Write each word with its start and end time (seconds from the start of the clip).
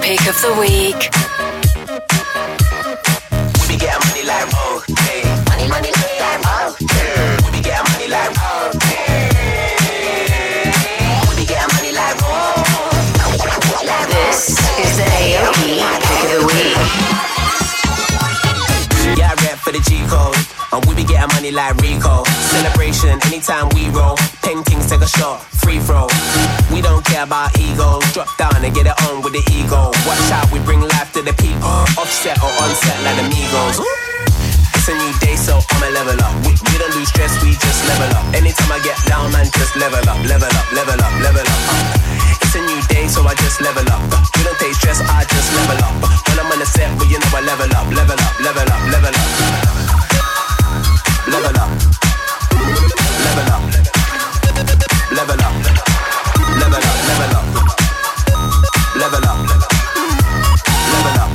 Pick 0.00 0.26
of 0.26 0.40
the 0.40 0.52
week. 0.58 1.10
We 3.68 3.76
get 3.76 3.98
money 4.04 4.24
like 4.24 4.48
hey. 4.98 5.22
Money, 5.48 5.66
money 5.68 5.92
like 5.92 6.42
yeah. 6.80 7.36
We 7.52 7.60
get 7.60 7.82
money 7.88 8.08
like 8.08 8.36
hey. 8.82 9.28
We 11.36 11.44
get 11.46 11.72
money 11.74 11.92
like 11.92 12.16
oh. 12.22 12.62
This 14.08 14.48
is 14.48 14.96
the 14.96 15.04
Aoki 15.04 15.72
pick 16.06 16.24
of 16.24 16.30
the 16.32 16.40
week. 16.48 16.76
Yeah, 19.18 19.30
I 19.30 19.34
rap 19.44 19.58
for 19.58 19.72
the 19.72 19.80
G 19.80 19.90
code. 20.08 20.51
Money 21.28 21.52
like 21.52 21.76
Rico. 21.78 22.24
Celebration 22.50 23.14
anytime 23.30 23.68
we 23.74 23.86
roll. 23.90 24.16
Paintings 24.42 24.90
take 24.90 25.02
a 25.02 25.06
shot, 25.06 25.38
free 25.62 25.78
throw. 25.78 26.08
We 26.72 26.82
don't 26.82 27.04
care 27.04 27.22
about 27.22 27.54
egos. 27.58 28.02
Drop 28.12 28.26
down 28.38 28.58
and 28.58 28.74
get 28.74 28.86
it 28.86 28.96
on 29.06 29.22
with 29.22 29.32
the 29.32 29.44
ego. 29.54 29.94
Watch 30.02 30.26
out, 30.34 30.50
we 30.50 30.58
bring 30.66 30.80
life 30.80 31.12
to 31.14 31.22
the 31.22 31.32
people. 31.38 31.70
Offset 31.94 32.38
or 32.42 32.50
onset 32.62 32.98
like 33.06 33.16
the 33.22 33.26
Migos. 33.30 33.78
It's 34.74 34.88
a 34.90 34.94
new 34.98 35.14
day, 35.22 35.36
so 35.38 35.62
I'ma 35.78 35.94
level 35.94 36.18
up. 36.18 36.34
We, 36.42 36.58
we 36.58 36.74
don't 36.74 36.90
lose 36.98 37.06
stress, 37.08 37.30
we 37.38 37.54
just 37.54 37.86
level 37.86 38.10
up. 38.18 38.26
Anytime 38.34 38.72
I 38.72 38.82
get 38.82 38.98
down, 39.06 39.30
man, 39.30 39.46
just 39.54 39.76
level 39.78 40.02
up, 40.02 40.18
level 40.26 40.50
up, 40.50 40.66
level 40.74 40.98
up, 40.98 41.14
level 41.22 41.46
up. 41.46 41.60
Uh, 41.70 42.42
it's 42.42 42.54
a 42.58 42.60
new 42.66 42.82
day, 42.90 43.06
so 43.06 43.22
I 43.22 43.38
just 43.38 43.62
level 43.62 43.86
up. 43.94 44.02
We 44.34 44.42
don't 44.42 44.58
take 44.58 44.74
stress, 44.74 44.98
I 45.06 45.22
just 45.30 45.54
level 45.54 45.78
up. 45.86 45.94
When 46.26 46.42
I'm 46.42 46.50
on 46.50 46.58
the 46.58 46.66
set, 46.66 46.90
but 46.98 47.06
you 47.06 47.22
know 47.22 47.30
I 47.30 47.46
level 47.46 47.70
up, 47.78 47.86
level 47.94 48.18
up, 48.18 48.34
level 48.42 48.66
up, 48.66 48.82
level 48.90 49.14
up. 49.14 50.01
Level 51.32 51.56
up. 51.56 51.70
Level 53.24 53.48
up. 53.52 53.64
Level 55.16 55.40
up. 55.40 55.54
Level 56.60 56.84
up, 56.84 56.98
level 57.08 57.32
up. 57.32 57.46
Level 59.00 59.24
up. 59.24 59.38
Level 60.92 61.16
up. 61.22 61.32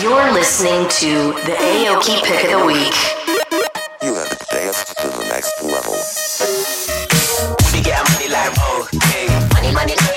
You're 0.00 0.32
listening 0.32 0.88
to 0.88 1.10
the 1.44 1.54
Aoki 1.60 2.16
pick 2.24 2.40
of 2.44 2.50
the 2.58 2.64
week. 2.64 2.96
You 4.02 4.14
have 4.14 4.30
to 4.30 4.36
dance 4.50 4.80
to 4.94 5.08
the 5.08 5.24
next 5.28 5.62
level. 5.62 5.98
We 7.70 7.78
be 7.82 7.90
money 7.92 8.28
like 8.32 8.54
oh, 8.60 8.88
hey. 9.02 9.28
Money, 9.52 9.72
money 9.74 10.13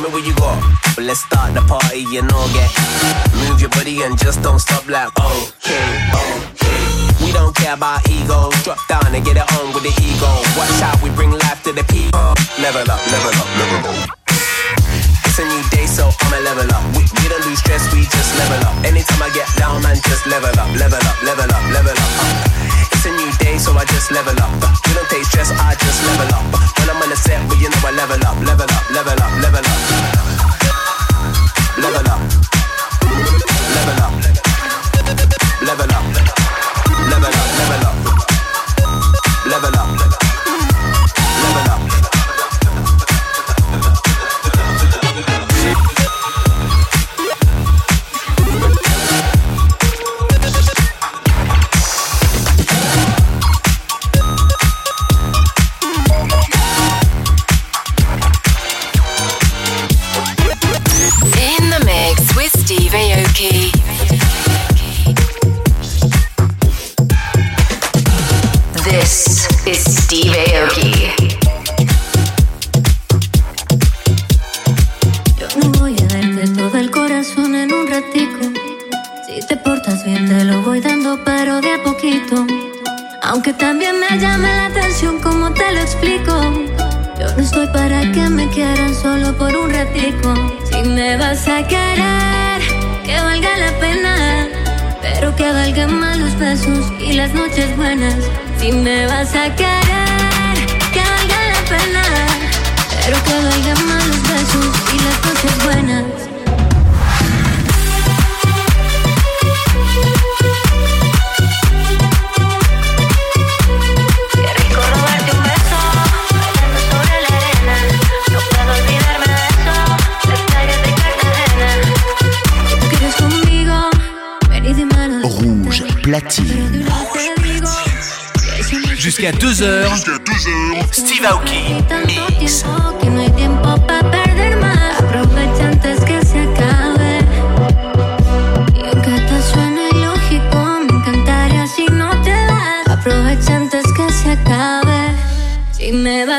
Show 0.00 0.08
me 0.08 0.14
what 0.16 0.24
you 0.24 0.32
got. 0.40 0.56
But 0.96 1.04
let's 1.04 1.20
start 1.20 1.52
the 1.52 1.60
party, 1.68 2.08
you 2.08 2.24
know, 2.24 2.42
get. 2.56 2.72
Move 3.36 3.60
your 3.60 3.68
body 3.68 4.00
and 4.00 4.16
just 4.16 4.40
don't 4.40 4.58
stop 4.58 4.88
like 4.88 5.12
okay, 5.12 5.84
okay. 6.16 6.80
We 7.20 7.32
don't 7.36 7.52
care 7.52 7.74
about 7.74 8.00
egos. 8.08 8.56
Drop 8.64 8.80
down 8.88 9.12
and 9.12 9.20
get 9.20 9.36
it 9.36 9.44
on 9.60 9.76
with 9.76 9.84
the 9.84 9.92
ego. 10.00 10.30
Watch 10.56 10.80
out, 10.80 10.96
we 11.04 11.10
bring 11.12 11.32
life 11.44 11.60
to 11.68 11.72
the 11.76 11.84
people. 11.92 12.32
Level 12.64 12.88
up, 12.88 13.02
level 13.12 13.34
up, 13.36 13.50
level 13.60 13.92
up. 13.92 14.08
It's 15.28 15.36
a 15.36 15.44
new 15.44 15.60
day, 15.68 15.84
so 15.84 16.08
I'ma 16.08 16.48
level 16.48 16.64
up. 16.72 16.84
We, 16.96 17.04
we 17.04 17.28
don't 17.28 17.44
lose 17.44 17.60
stress, 17.60 17.84
we 17.92 18.00
just 18.08 18.32
level 18.40 18.72
up. 18.72 18.80
Anytime 18.88 19.20
I 19.20 19.28
get 19.36 19.52
down, 19.60 19.84
man, 19.84 20.00
just 20.00 20.24
level 20.24 20.48
up, 20.48 20.70
level 20.80 20.96
up, 20.96 21.18
level 21.28 21.44
up, 21.44 21.64
level 21.76 21.92
up. 21.92 22.12
It's 22.88 23.04
a 23.04 23.12
new 23.12 23.28
day, 23.36 23.60
so 23.60 23.76
I 23.76 23.84
just 23.84 24.08
level 24.10 24.32
up. 24.40 24.79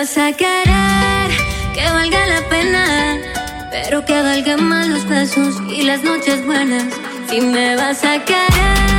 Vas 0.01 0.17
a 0.17 0.31
querer, 0.33 1.29
que 1.75 1.83
valga 1.83 2.25
la 2.25 2.41
pena. 2.49 3.19
Pero 3.69 4.03
que 4.03 4.19
valgan 4.19 4.63
más 4.63 4.87
los 4.87 5.07
besos 5.07 5.61
y 5.69 5.83
las 5.83 6.01
noches 6.03 6.43
buenas. 6.43 6.85
Si 7.29 7.39
me 7.39 7.75
vas 7.75 8.03
a 8.03 8.17
querer. 8.25 8.90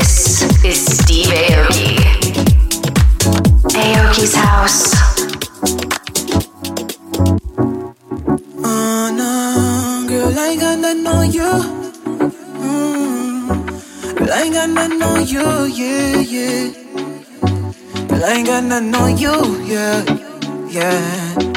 This 0.00 0.64
is 0.64 0.98
Steve 0.98 1.26
Aoki. 1.26 1.92
Aoki's 3.68 4.34
house. 4.34 4.94
Oh 8.64 9.12
no, 9.20 10.08
girl, 10.08 10.38
I 10.38 10.48
ain't 10.48 10.60
got 10.62 10.78
nothing 10.78 11.06
on 11.06 11.30
you. 11.30 11.52
Mm. 12.64 13.50
I 14.30 14.42
ain't 14.42 14.54
got 14.54 14.70
nothing 14.70 15.02
on 15.02 15.26
you, 15.26 15.46
yeah, 15.66 16.20
yeah. 16.34 16.72
Girl, 18.08 18.24
I 18.24 18.42
got 18.42 18.64
nothing 18.64 18.94
on 18.94 19.18
you, 19.18 19.34
yeah, 19.66 20.02
yeah. 20.70 21.49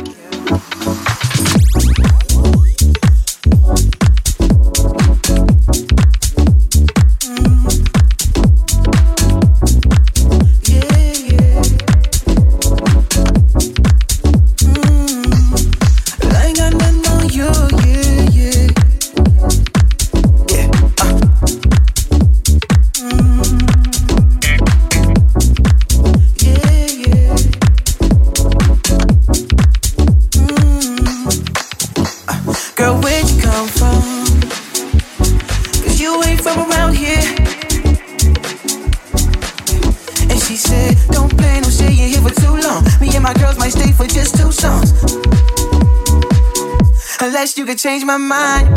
Could 47.73 47.79
change 47.79 48.05
my 48.05 48.17
mind. 48.17 48.67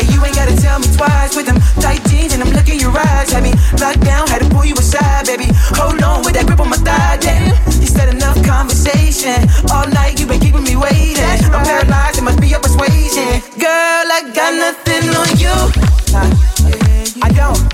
And 0.00 0.08
you 0.08 0.24
ain't 0.24 0.34
gotta 0.34 0.56
tell 0.56 0.78
me 0.78 0.86
twice 0.96 1.36
with 1.36 1.44
them 1.44 1.60
tight 1.78 2.00
jeans 2.08 2.32
and 2.32 2.42
I'm 2.42 2.48
looking 2.54 2.80
your 2.80 2.96
eyes. 2.96 3.30
Had 3.30 3.42
me 3.42 3.52
locked 3.78 4.00
down, 4.00 4.26
had 4.28 4.40
to 4.40 4.48
pull 4.48 4.64
you 4.64 4.72
aside, 4.72 5.26
baby. 5.26 5.44
Hold 5.76 6.02
on 6.02 6.24
with 6.24 6.32
that 6.36 6.46
grip 6.46 6.60
on 6.60 6.70
my 6.70 6.78
thigh, 6.78 7.18
damn. 7.20 7.52
You 7.82 7.86
said 7.86 8.08
enough 8.08 8.42
conversation. 8.46 9.44
All 9.70 9.86
night 9.88 10.18
you 10.18 10.24
been 10.26 10.40
keeping 10.40 10.64
me 10.64 10.74
waiting. 10.74 11.20
I'm 11.52 11.66
paralyzed, 11.68 12.16
it 12.16 12.22
must 12.24 12.40
be 12.40 12.48
your 12.48 12.60
persuasion. 12.60 13.44
Girl, 13.60 14.06
I 14.08 14.24
got 14.32 14.54
nothing 14.56 15.04
on 15.12 15.28
you. 15.36 15.52
I 17.22 17.28
don't. 17.36 17.65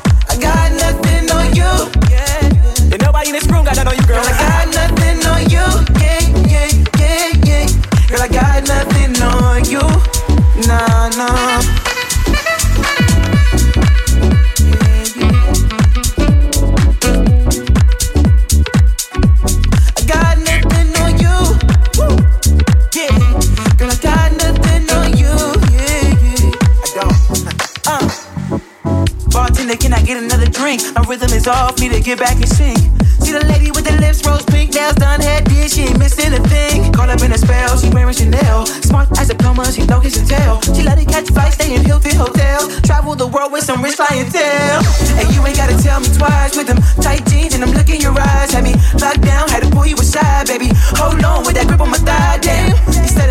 My 30.73 31.05
rhythm 31.07 31.31
is 31.33 31.47
off, 31.47 31.79
need 31.81 31.93
to 31.93 32.01
get 32.01 32.19
back 32.19 32.37
in 32.37 32.47
sync. 32.47 33.02
She 33.33 33.39
the 33.39 33.47
lady 33.47 33.71
with 33.71 33.89
the 33.89 33.97
lips 33.97 34.21
rose 34.29 34.45
pink, 34.45 34.75
nails 34.75 34.93
done, 34.97 35.19
head 35.23 35.49
did, 35.49 35.71
she 35.73 35.89
ain't 35.89 35.97
anything. 35.97 36.93
Caught 36.93 37.09
up 37.09 37.23
in 37.23 37.33
a 37.33 37.39
spell, 37.39 37.79
she 37.79 37.89
wearing 37.89 38.13
Chanel. 38.13 38.67
Smart 38.85 39.09
as 39.17 39.31
a 39.31 39.35
plumber, 39.35 39.65
she 39.73 39.87
know 39.87 40.01
kiss 40.01 40.19
and 40.19 40.29
tell. 40.29 40.61
She 40.77 40.83
let 40.83 40.99
it 40.99 41.09
catch 41.09 41.33
flights, 41.33 41.55
stay 41.55 41.75
in 41.75 41.83
Hilton 41.83 42.15
Hotel. 42.15 42.69
Travel 42.83 43.17
the 43.17 43.27
world 43.27 43.51
with 43.51 43.65
some 43.65 43.81
rich 43.81 43.97
clientele. 43.97 44.85
And 45.17 45.33
you 45.33 45.41
ain't 45.47 45.57
gotta 45.57 45.83
tell 45.83 46.01
me 46.01 46.13
twice 46.13 46.55
with 46.59 46.67
them 46.67 46.77
tight 47.01 47.25
jeans 47.25 47.55
and 47.55 47.65
I'm 47.65 47.73
looking 47.73 48.03
your 48.03 48.13
eyes. 48.21 48.53
Had 48.53 48.65
me 48.65 48.75
locked 49.01 49.23
down, 49.23 49.49
had 49.49 49.63
to 49.63 49.71
pull 49.71 49.87
you 49.87 49.97
aside, 49.97 50.49
baby. 50.49 50.69
Hold 51.01 51.25
on 51.25 51.47
with 51.47 51.55
that 51.55 51.67
grip 51.67 51.81
on 51.81 51.89
my 51.89 51.97
thigh, 52.05 52.37
damn. 52.37 52.77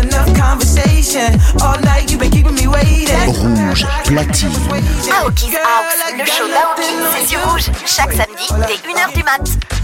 Enough 0.02 0.34
conversation. 0.36 1.38
All 1.62 1.78
night 1.80 2.10
you 2.10 2.18
been 2.18 2.30
keeping 2.30 2.54
me 2.54 2.66
waiting. 2.66 3.06
Rouge, 3.38 3.86
platine. 4.06 4.50
Le 6.18 6.26
show 6.26 6.46
d'Aoki, 6.46 6.82
c'est 7.14 7.26
sur 7.26 7.40
Rouge, 7.48 7.70
chaque 7.86 8.12
samedi 8.12 8.48
dès 8.66 8.74
1h 8.74 9.14
du 9.14 9.22
mat. 9.22 9.40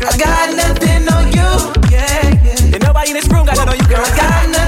I 0.08 0.16
got 0.16 0.56
nothing 0.56 1.06
on 1.12 1.26
you. 1.36 1.90
Yeah, 1.92 2.42
yeah. 2.42 2.74
Ain't 2.74 2.82
nobody 2.82 3.10
in 3.10 3.16
this 3.16 3.28
room 3.28 3.44
got 3.44 3.58
nothing 3.58 3.74
on 3.74 3.78
you, 3.78 3.94
girl. 3.94 4.02
I 4.02 4.16
got 4.16 4.48
nothing. 4.48 4.67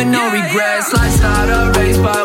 with 0.00 0.12
no 0.12 0.32
regrets. 0.32 0.92
Life's 0.94 1.20
not 1.20 1.48
a 1.48 1.78
race, 1.78 1.98
but 1.98 2.19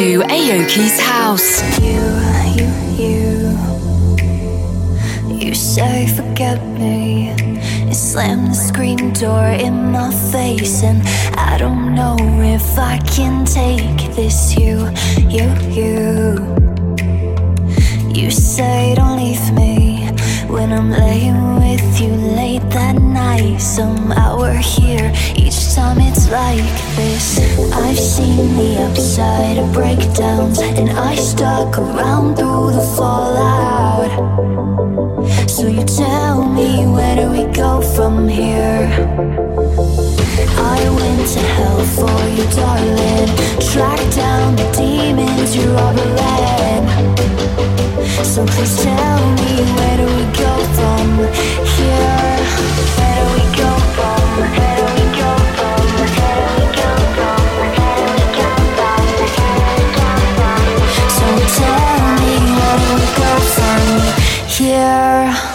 to 0.00 0.20
Aoki's 0.20 0.98
house. 0.98 1.60
You, 1.78 2.00
you, 2.56 2.68
you. 3.04 3.26
You 5.28 5.54
say 5.54 6.06
forget 6.06 6.58
me. 6.78 7.34
You 7.86 7.92
slam 7.92 8.46
the 8.46 8.54
screen 8.54 9.12
door 9.12 9.44
in 9.44 9.92
my 9.92 10.10
face, 10.32 10.82
and 10.82 11.06
I 11.36 11.58
don't 11.58 11.94
know 11.94 12.16
if 12.40 12.78
I 12.78 12.96
can 13.14 13.44
take 13.44 14.14
this. 14.16 14.56
You, 14.56 14.88
you, 15.36 15.46
you. 15.78 16.08
You 18.08 18.30
say 18.30 18.94
don't 18.94 19.18
leave 19.18 19.52
me 19.52 19.79
when 20.50 20.72
I'm 20.72 20.90
laying 20.90 21.56
with 21.56 22.00
you 22.00 22.12
late 22.12 22.68
that 22.70 22.96
night. 23.00 23.60
Somehow 23.60 24.38
we're 24.38 24.54
here 24.54 25.12
each 25.36 25.74
time 25.74 25.98
it's 26.00 26.28
like 26.30 26.64
this. 26.96 27.38
I've 27.72 27.98
seen 27.98 28.56
the 28.56 28.82
upside 28.88 29.58
of 29.58 29.72
breakdowns, 29.72 30.58
and 30.60 30.90
I 30.90 31.14
stuck 31.14 31.78
around 31.78 32.36
through 32.36 32.72
the 32.72 32.86
fallout. 32.96 34.10
So 35.48 35.66
you 35.68 35.84
tell 35.84 36.44
me 36.44 36.86
where 36.86 37.16
do 37.16 37.30
we 37.30 37.44
go 37.52 37.80
from 37.80 38.28
here? 38.28 38.88
I 40.76 40.80
went 40.98 41.28
to 41.34 41.40
hell 41.56 41.84
for 41.96 42.20
you, 42.36 42.44
darling. 42.56 43.30
Tracked 43.70 44.16
down 44.16 44.56
the 44.56 44.66
demons 44.76 45.54
you're 45.54 45.76
harboring. 45.78 46.20
So 48.22 48.44
please 48.46 48.76
tell 48.82 49.20
me 49.34 49.64
where 49.74 49.96
do 49.96 50.04
we 50.06 50.24
go 50.38 50.52
from 50.76 51.08
here? 51.74 52.36
Where 52.96 53.14
do 53.16 53.24
we 53.34 53.44
go 53.56 53.70
from? 53.96 54.22
Where 54.38 54.76
do 54.76 54.84
we 54.94 55.04
go 55.18 55.30
from? 55.56 55.80
Where 55.98 56.34
do 56.38 56.46
we 56.56 56.66
go 56.78 56.90
from? 57.16 57.40
Where 57.58 57.96
do 57.96 58.06
we 58.16 58.26
go 58.38 58.50
from? 60.36 60.64
So 61.16 61.26
tell 61.58 62.04
me 62.20 62.34
where 62.56 62.78
do 62.78 62.90
we 63.00 63.06
go 63.18 63.32
from 63.56 63.84
here? 64.46 65.49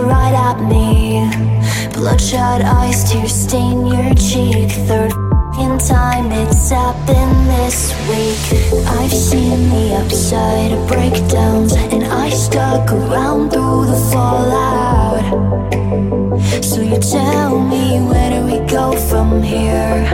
Right 0.00 0.34
at 0.34 0.60
me. 0.60 1.28
Bloodshot 1.92 2.62
eyes 2.62 3.04
to 3.12 3.28
stain 3.28 3.86
your 3.86 4.14
cheek. 4.14 4.70
Third 4.88 5.12
in 5.58 5.78
time 5.78 6.32
it's 6.32 6.70
happened 6.70 7.46
this 7.48 7.92
week. 8.08 8.44
I've 8.86 9.12
seen 9.12 9.70
the 9.70 9.94
upside 10.02 10.72
of 10.72 10.88
breakdowns, 10.88 11.72
and 11.74 12.04
I 12.04 12.30
stuck 12.30 12.90
around 12.90 13.50
through 13.50 13.86
the 13.86 13.96
fallout. 14.10 15.24
So 16.64 16.80
you 16.80 16.98
tell 16.98 17.60
me 17.60 18.00
where 18.00 18.30
do 18.30 18.46
we 18.46 18.58
go 18.66 18.96
from 19.08 19.42
here? 19.42 20.06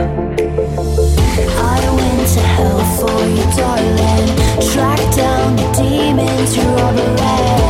I 1.72 1.80
went 1.98 2.28
to 2.34 2.40
hell 2.40 2.82
for 2.98 3.18
you, 3.34 3.44
darling. 3.56 4.28
Tracked 4.72 5.16
down 5.16 5.56
the 5.56 5.68
demons 5.78 6.56
you're 6.56 6.78
harboring. 6.78 7.69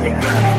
Take 0.00 0.14
that. 0.14 0.49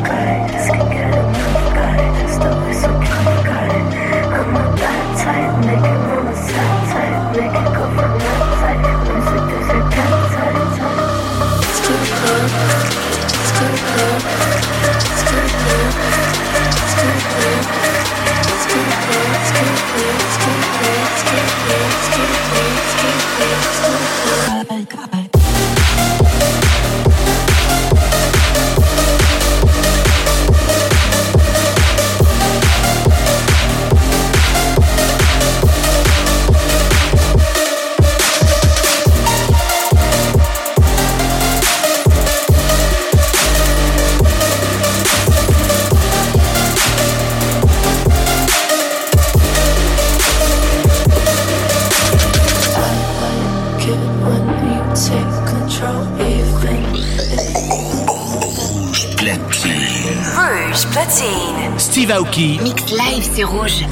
Aoki. 62.32 62.60
Mix 62.64 62.92
live, 62.92 63.30
c'est 63.34 63.44
rouge. 63.44 63.86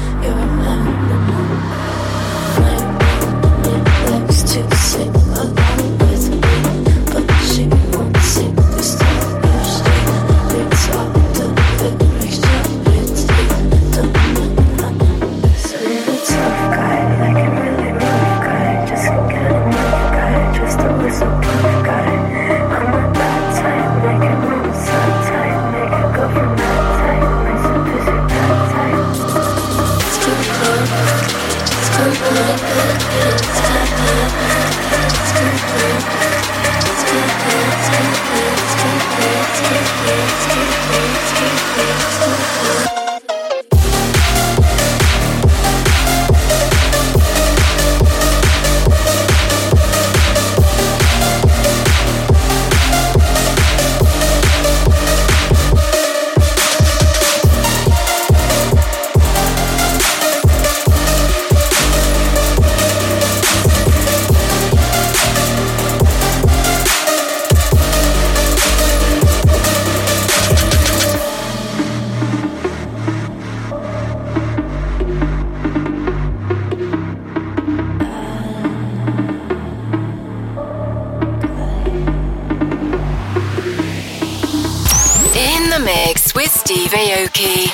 DJ. 87.40 87.69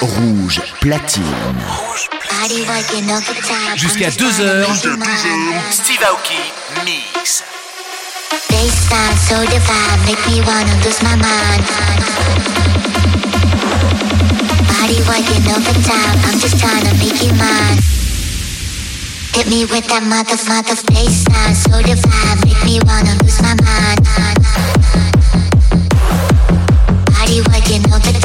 Rouge 0.00 0.60
platine. 0.80 1.22
Jusqu'à 3.76 4.10
2h, 4.10 4.66
Steve 5.70 6.02
Aoki 6.02 6.40
mix. 6.84 7.42
So 9.28 9.36
divine, 9.46 10.00
make 10.06 10.24
me 10.26 10.40
wanna 10.42 10.74
lose 10.84 11.02
my 11.02 11.16
mind. 11.16 11.64
I'm 16.26 16.38
just 16.40 16.58
trying 16.58 16.84
to 16.84 16.94
make 16.98 17.22
you 17.22 17.32
me 19.48 19.64
with 19.66 19.86
that 19.88 20.02
mother, 20.04 20.36
so 20.36 20.52
make 22.44 22.64
me 22.64 22.80
wanna 22.86 23.14
lose 23.22 23.40
my 23.40 23.54
mind. 23.64 24.06
Body 27.06 27.40
working 27.50 27.84
overtime. 27.92 28.23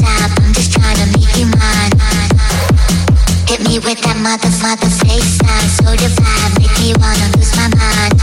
Hit 3.48 3.62
me 3.64 3.80
with 3.80 4.02
that 4.02 4.20
mother, 4.20 4.52
mother 4.60 4.92
face 4.92 5.40
so 5.80 5.96
divine, 5.96 6.52
make 6.60 6.76
me 6.84 6.94
wanna 7.00 7.32
lose 7.38 7.56
my 7.56 7.68
mind. 7.80 8.20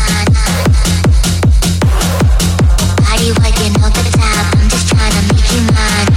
All 3.83 3.91
the 3.91 4.03
time, 4.13 4.47
I'm 4.59 4.69
just 4.69 4.93
make 5.33 5.49
you 5.51 5.63
mine. 5.73 6.13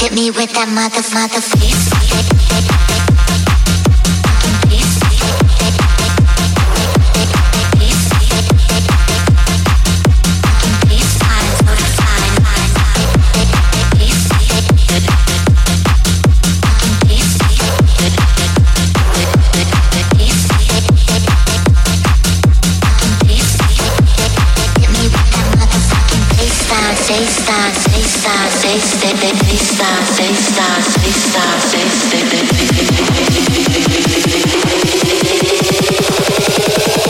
Hit 0.00 0.12
me 0.14 0.30
with 0.30 0.52
that 0.54 0.68
face. 1.40 2.81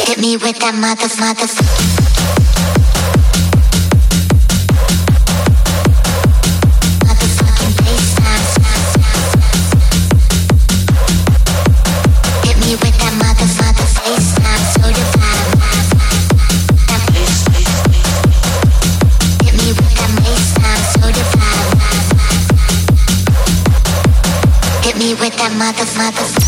Hit 0.06 0.18
me 0.18 0.36
with 0.38 0.58
that 0.60 0.74
mother's 0.80 1.20
mother's. 1.20 1.91
mother, 25.62 25.86
mother. 25.96 26.41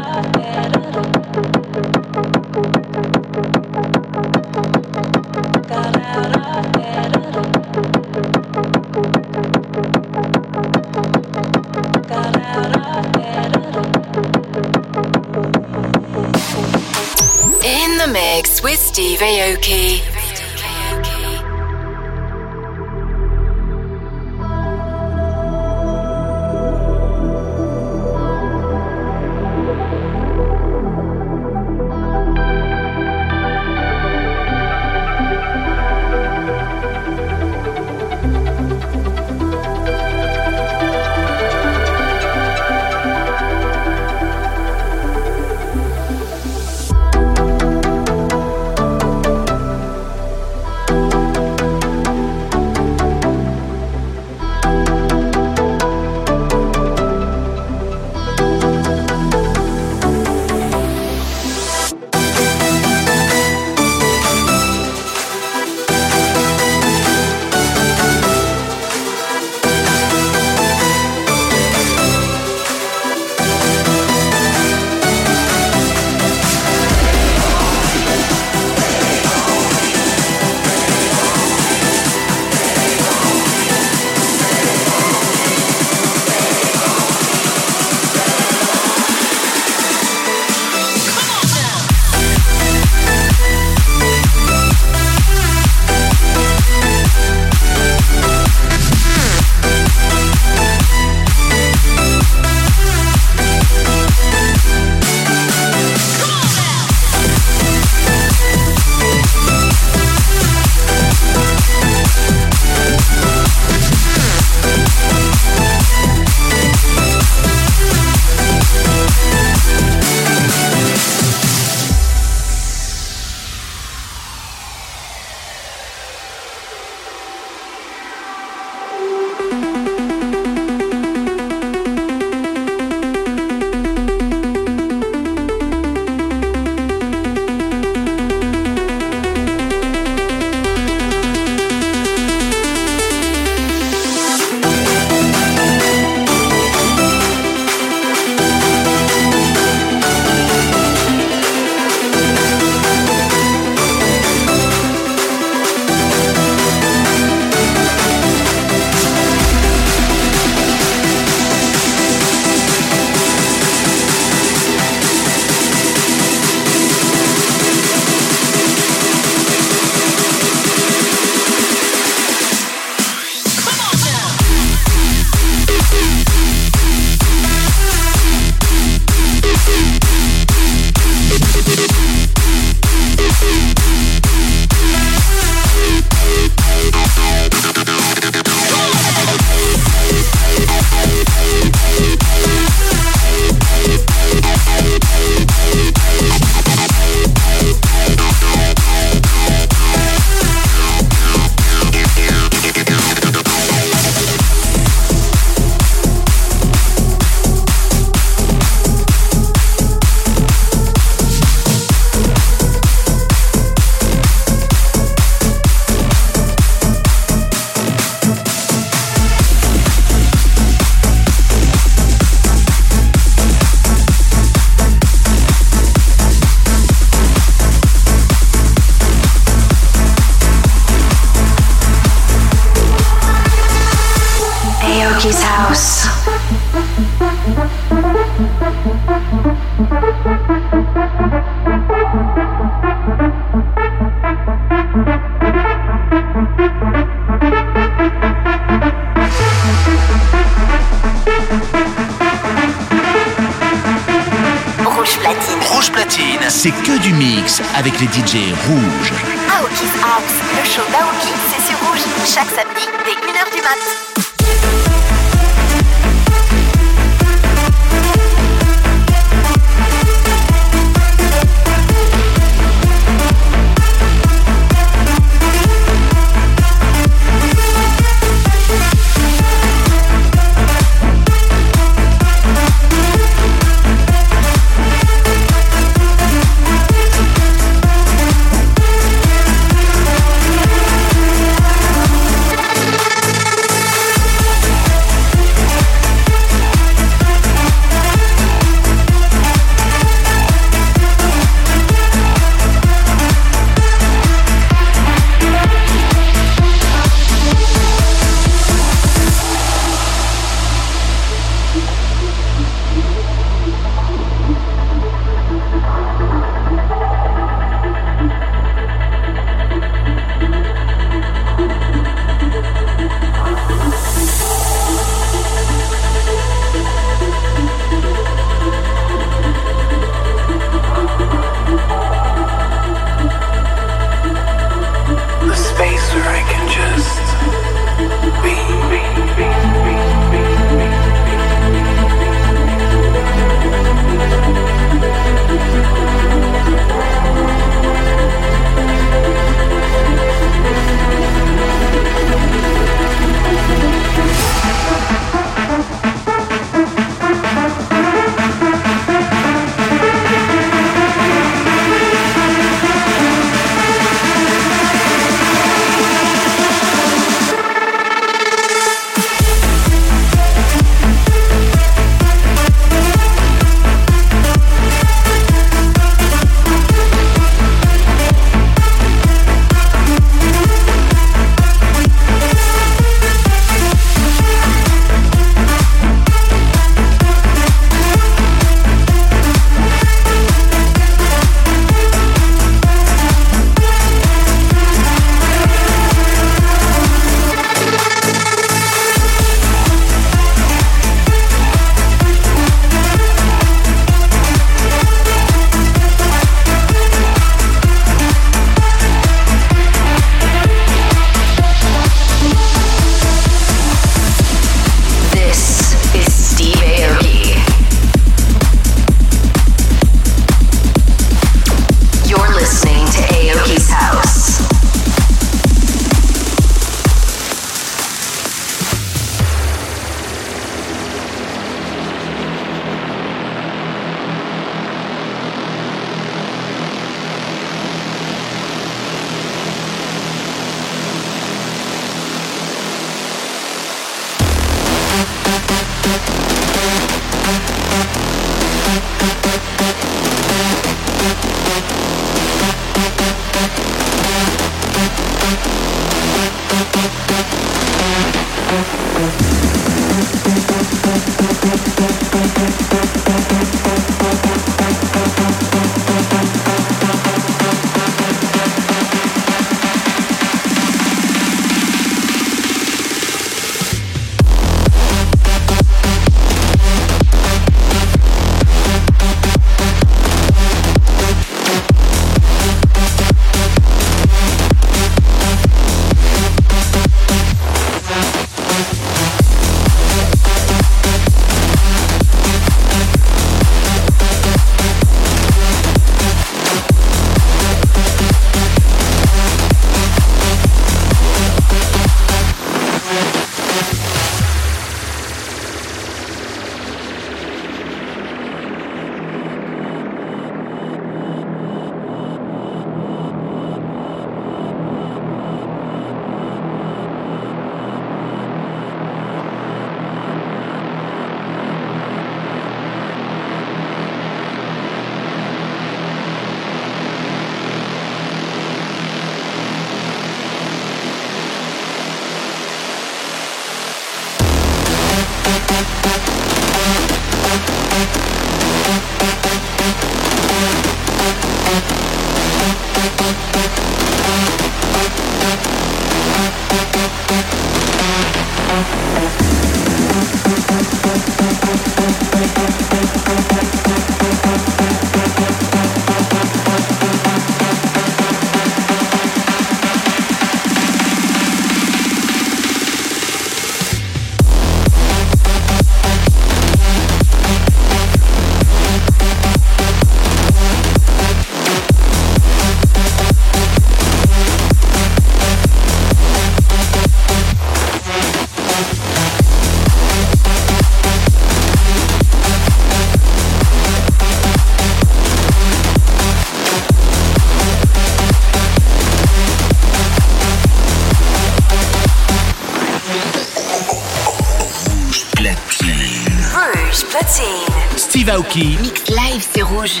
Steve 598.52 598.78
Aoki. 598.78 599.10
Live, 599.10 599.46
c'est 599.54 599.62
rouge. 599.62 600.00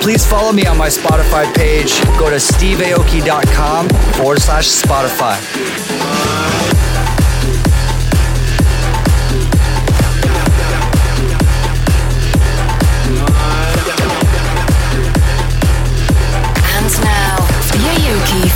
Please 0.00 0.26
follow 0.26 0.52
me 0.52 0.66
on 0.66 0.78
my 0.78 0.88
Spotify 0.88 1.44
page. 1.54 1.92
Go 2.18 2.30
to 2.30 2.36
steveaoki.com 2.36 3.88
forward 4.14 4.40
slash 4.40 4.66
Spotify. 4.66 5.93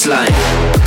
baseline. 0.00 0.79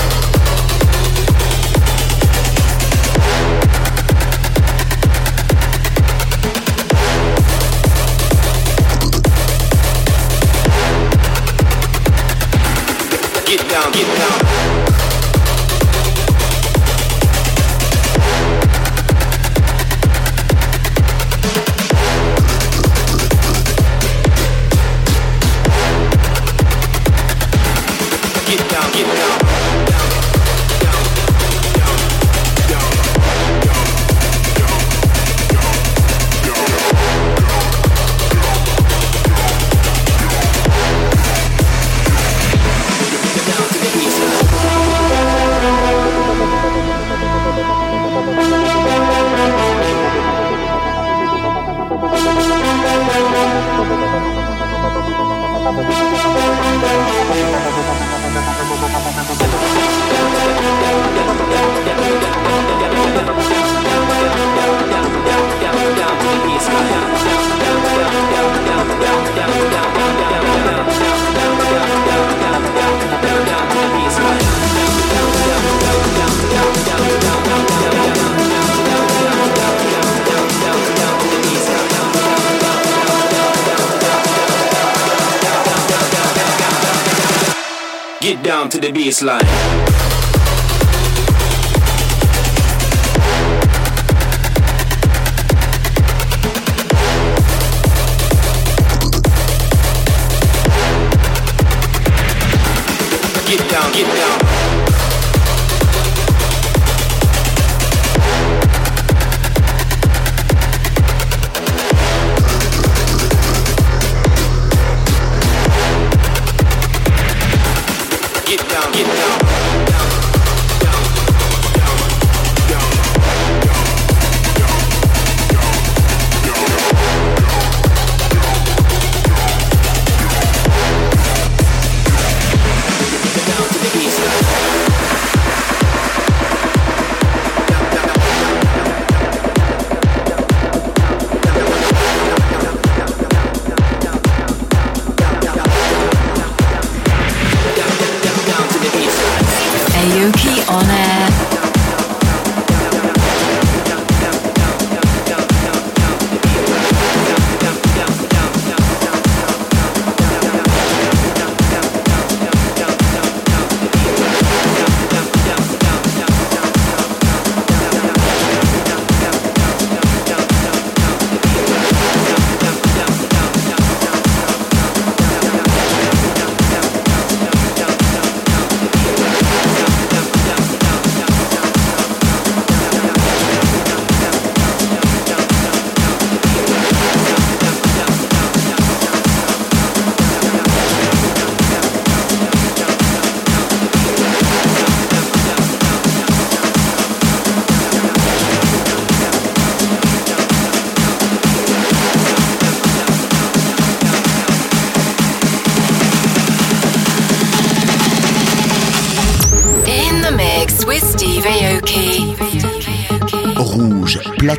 Get 88.34 88.44
down 88.44 88.68
to 88.70 88.80
the 88.80 88.92
baseline. 88.92 89.83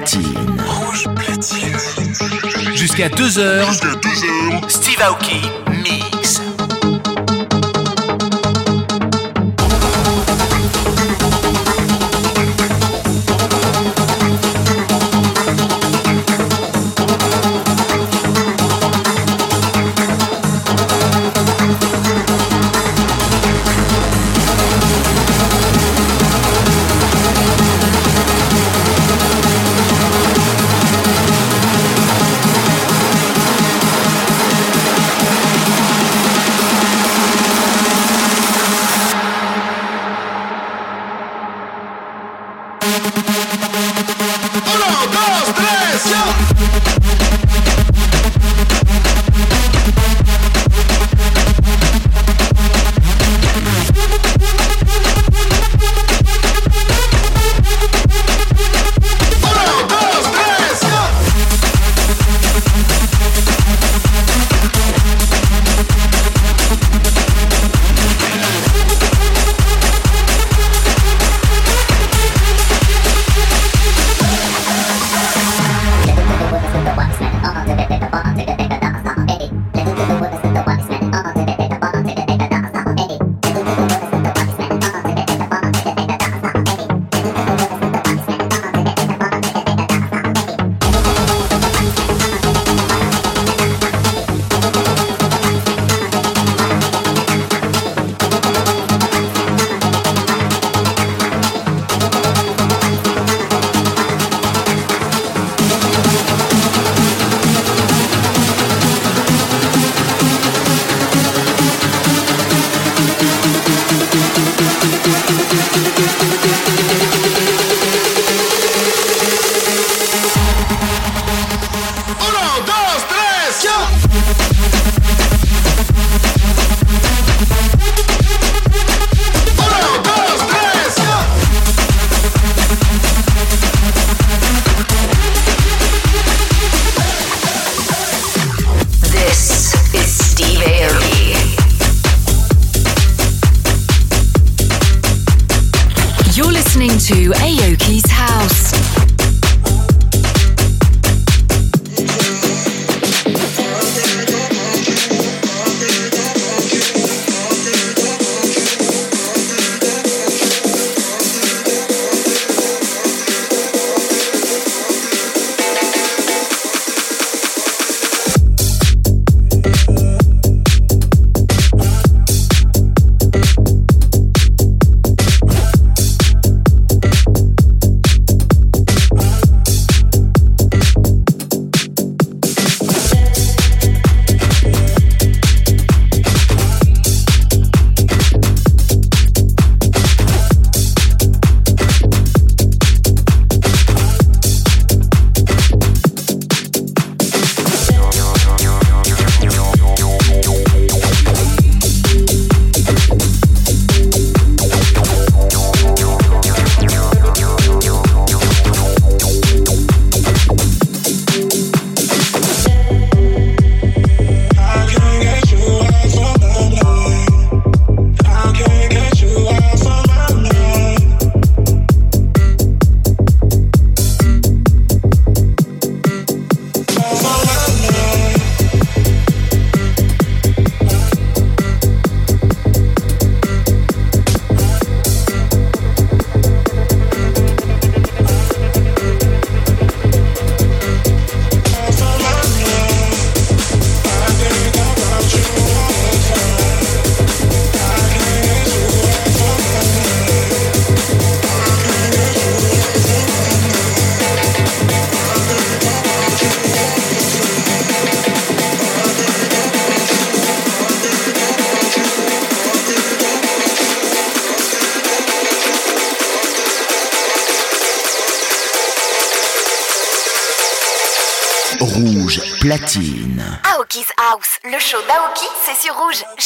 Platine. 0.04 0.62
Rouge 0.66 1.08
platine. 1.16 1.76
Jusqu'à 2.74 3.08
2h. 3.08 3.64
Jusqu'à 3.66 3.86
2h. 3.88 4.68
Steve 4.68 5.00
Aoki 5.00 5.63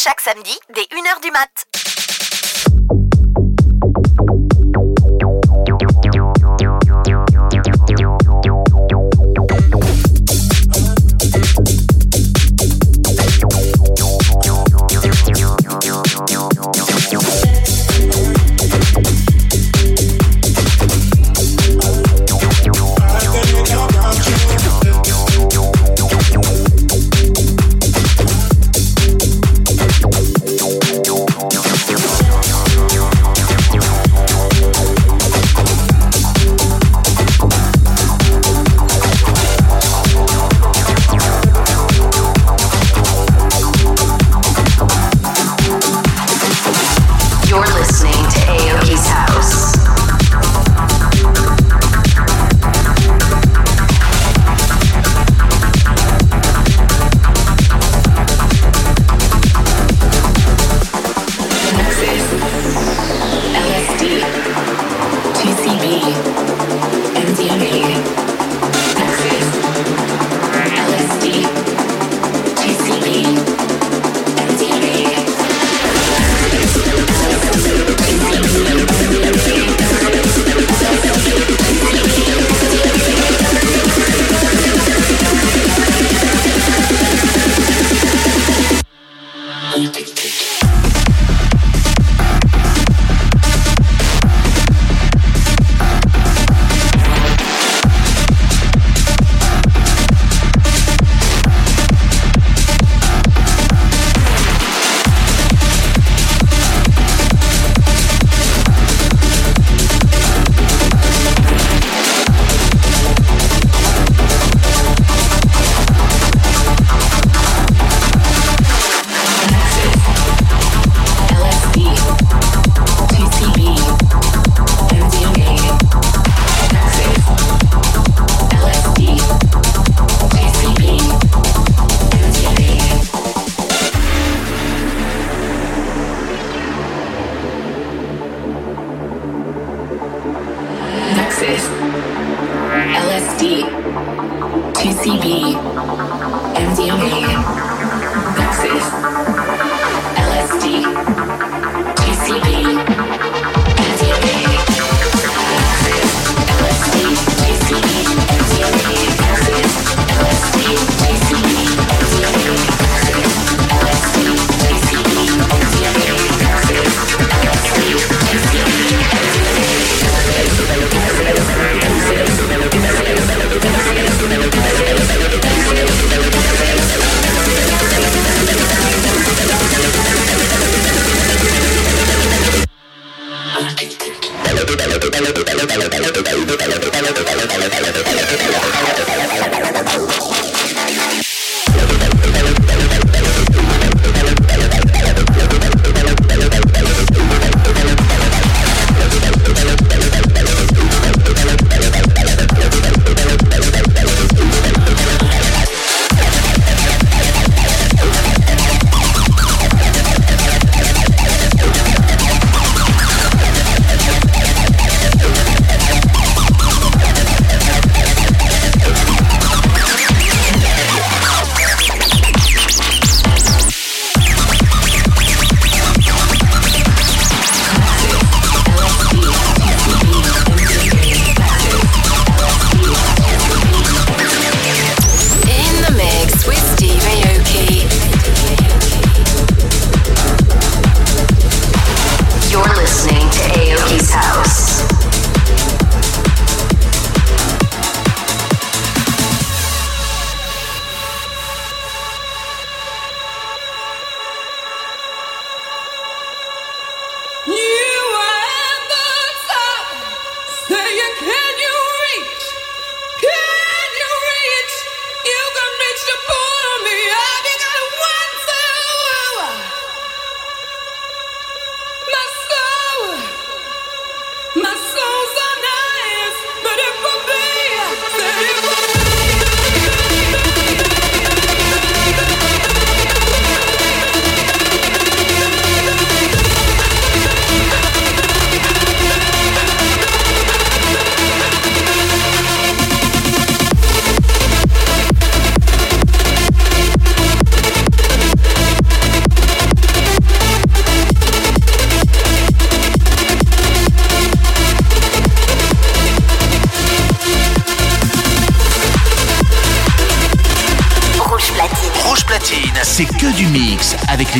chaque 0.08 0.22
samedi 0.22 0.58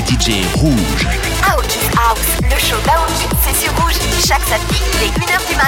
DJ 0.06 0.44
rouges. 0.54 1.06
Aoki 1.50 1.80
House, 1.96 2.38
le 2.42 2.58
show 2.58 2.76
d'Aoki, 2.84 3.26
c'est 3.42 3.64
sur 3.64 3.72
rouge. 3.80 3.94
Chaque 4.26 4.42
samedi, 4.42 4.80
il 5.02 5.10
1h 5.10 5.48
du 5.48 5.56
matin. 5.56 5.67